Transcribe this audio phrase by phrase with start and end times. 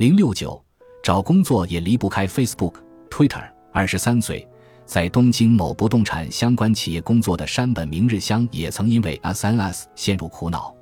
[0.00, 0.58] 零六九，
[1.02, 2.72] 找工作也离不开 Facebook、
[3.10, 3.46] Twitter。
[3.70, 4.48] 二十三岁，
[4.86, 10.74] 在东京某不动产相关企业工作的山本明日香也曾因为 SNS 陷入苦恼。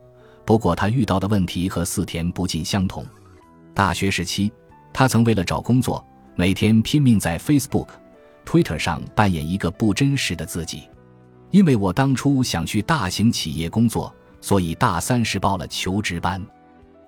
[0.47, 3.05] 不过，他遇到的问题和四田不尽相同。
[3.75, 4.53] 大学时期，
[4.93, 6.07] 他曾为了找工作，
[6.37, 7.89] 每天拼命在 Facebook、
[8.47, 10.85] Twitter 上扮演一个不真实的自己。
[11.51, 16.41] 因为我当初想去大型企业工作，所以大三时报了求职班。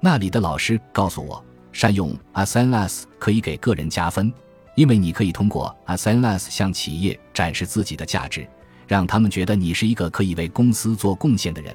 [0.01, 4.33] 那里的老师告诉我，善用 SNS 可以给个人加分，
[4.75, 8.47] 因为你可以通过 SNS 向企业展示自己的价值，
[8.87, 11.75] 让他们觉得你是一个可以为公司做贡献的人。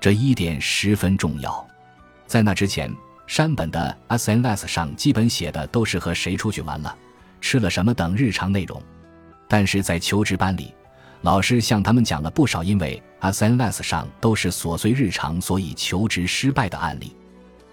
[0.00, 1.66] 这一点十分重要。
[2.26, 2.94] 在那之前，
[3.26, 6.96] 山本的 SNS 上基本写的都是和谁出去玩了、
[7.40, 8.80] 吃了什么等日常内容。
[9.48, 10.72] 但是在求职班里，
[11.22, 17.16] 老师向他们讲了不少因为 SNS 上都是琐碎日常，所以求职失败的案例。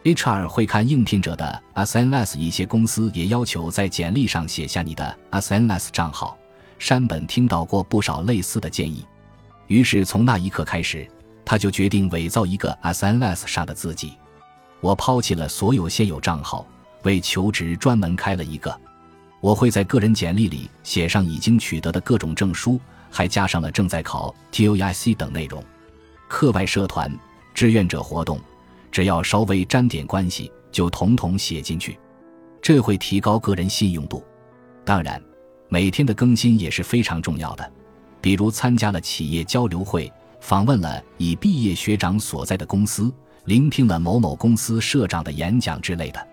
[0.06, 6.38] HR 会看应聘者的 SNS，一些公司也要求在简历上写下你的 SNS 账号。
[6.78, 9.04] 山本听到过不少类似的建议，
[9.66, 11.10] 于是从那一刻开始。
[11.44, 14.14] 他就决定伪造一个 SNS 上的自己。
[14.80, 16.68] 我抛弃了所有现有账号，
[17.02, 18.80] 为求职专门开了一个。
[19.42, 22.80] 我会在个人简历里写上已经取得的各种证书，
[23.10, 25.64] 还加上了正在考 TOEIC 等内容。
[26.28, 27.12] 课外社团、
[27.56, 28.40] 志愿者活动，
[28.96, 32.00] 只要稍微沾点关系，就统统写进去。
[32.62, 34.24] 这会提高个人信用度。
[34.86, 35.22] 当然，
[35.68, 37.72] 每天的更新也是非常重要的，
[38.22, 40.10] 比如参加了企业交流会。
[40.40, 46.28] 访问了已毕业学长所在的公司，聆听了某某公司社长的演讲之类的，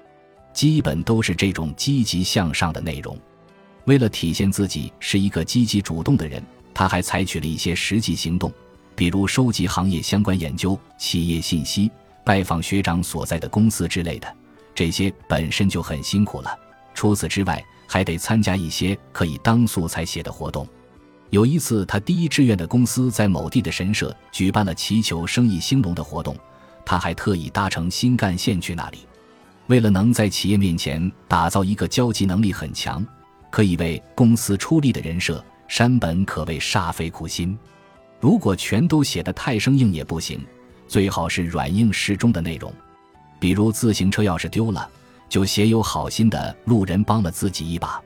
[0.53, 3.19] 基本都是这种积极向上的内容。
[3.87, 6.41] 为了体现自己是一个积极主动的人，
[6.73, 8.53] 他还采取了一些实际行动，
[8.95, 11.91] 比如收集行业相关研究、企业信息、
[12.25, 14.37] 拜访学长所在的公司之类的。
[14.75, 16.59] 这些本身就很辛苦了，
[16.95, 20.67] 除此之外，还得参加一些可以当素材写的活动。
[21.31, 26.37] 有一次，他第一志愿的公司在某地的神社举办了祈求生意兴隆的活动，
[26.85, 29.07] 他还特意搭乘新干线去那里。
[29.69, 33.07] 为了能在企业面前打造一个交际能力很强、
[33.51, 37.59] 可以为公司出力的人设，山本可谓煞费苦心。
[38.21, 40.45] 如果全都写得太生硬也不行，
[40.87, 42.73] 最好是软硬适中的内容。
[43.39, 44.89] 比如自行车钥匙丢了，
[45.29, 48.01] 就写有好心的路人帮了自己一把，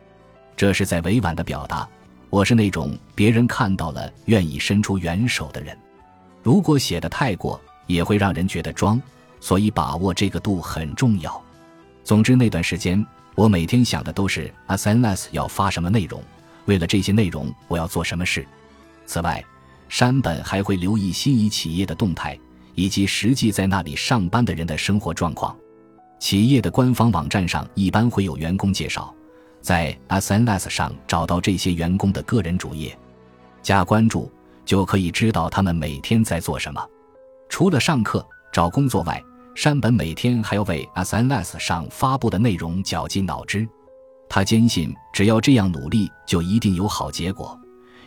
[0.56, 1.86] 这是在委婉的表达。
[2.30, 5.76] 我是那种别人看到了愿意伸出援手的人，
[6.42, 9.00] 如果写的太过，也会让人觉得装，
[9.40, 11.42] 所以把握这个度很重要。
[12.02, 13.04] 总之那段时间，
[13.34, 16.22] 我每天想的都是 SNS 要发什么内容，
[16.64, 18.46] 为了这些内容我要做什么事。
[19.06, 19.44] 此外，
[19.88, 22.38] 山本还会留意心仪企业的动态，
[22.76, 25.56] 以及实际在那里上班的人的生活状况。
[26.20, 29.12] 企业的官方网站上一般会有员工介绍。
[29.60, 32.96] 在 SNS 上找到这些员工的个人主页，
[33.62, 34.30] 加关注
[34.64, 36.80] 就可以知道他们每天在做什么。
[37.48, 39.20] 除了上课、找工作外，
[39.56, 43.66] 山本每天还要为 SNS 上发布的内容绞尽脑汁。
[44.28, 47.58] 他坚信，只要这样努力，就一定有好结果。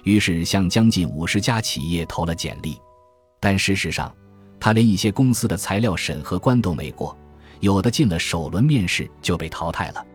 [0.04, 2.78] 于是向将近五十家企业投了简历，
[3.42, 4.14] 但事实上，
[4.60, 7.18] 他连一些公司的材料审核关都没过，
[7.60, 10.06] 有的进了首轮面试就被淘汰了。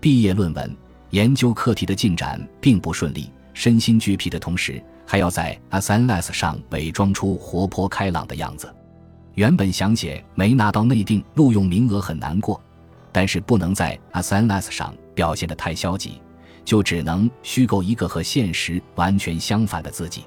[0.00, 0.76] 毕业论文。
[1.10, 8.74] 研究课题的进展并不顺利，身心俱疲的同时，还要在 SNS 上伪装出活泼开朗的样子。
[9.34, 12.60] 原本想写没拿到内定录用名额很难过，
[13.12, 16.20] 但是不能在 SNS 上表现得太消极，
[16.64, 20.24] 就只能虚构一个和现实完全相反的自己。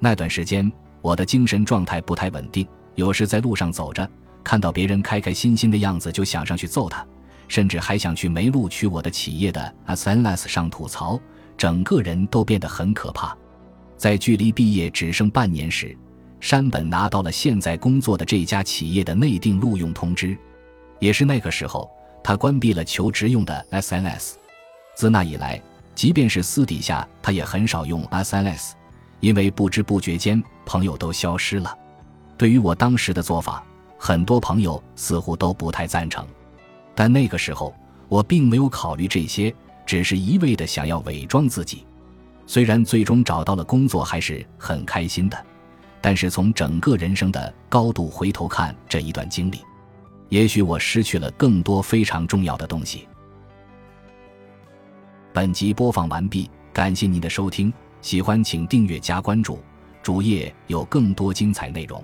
[0.00, 0.72] 那段时间，
[1.02, 2.66] 我的精神状态不太稳定，
[2.96, 4.10] 有时在路上走着，
[4.42, 7.06] 看到别人开开心心的样子，就想上去揍他。
[7.48, 11.20] 甚至还想去没录取我的企业的 SNS 上吐槽，
[11.56, 13.36] 整个人都变得很可怕。
[13.96, 15.96] 在距离毕业只剩半年时，
[16.40, 20.36] 山本拿到了现在工作的这家企业的内定录用通知。
[20.98, 21.88] 也是那个时候，
[22.24, 24.32] 他关闭了求职用的 SNS。
[24.96, 25.62] 自那以来，
[25.94, 28.72] 即便是私底下，他也很少用 SNS，
[29.20, 31.78] 因为不知不觉间朋友都消失了。
[32.38, 33.64] 对于我当时的做法，
[33.98, 36.26] 很多朋友似乎都不太赞成。
[36.94, 37.74] 但那个时候，
[38.08, 39.54] 我并没有考虑这些，
[39.84, 41.84] 只是一味的想要伪装自己。
[42.46, 45.46] 虽然最终找到了工作，还是很开心的，
[46.00, 49.60] 但是从整个人生的高度回头看这一段经历，
[50.28, 53.08] 也许我失去了更多非常重要的东西。
[55.32, 59.58] 本集播放完毕，感谢您的收听，喜欢请订阅加关注，
[60.02, 62.02] 主页有更多精彩内容。